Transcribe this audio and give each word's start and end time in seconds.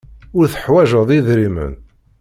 Ur 0.37 0.45
teḥwajeḍ 0.51 1.09
idrimen. 1.17 1.73